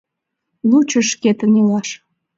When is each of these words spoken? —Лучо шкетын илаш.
—Лучо 0.69 0.99
шкетын 1.09 1.51
илаш. 1.61 1.89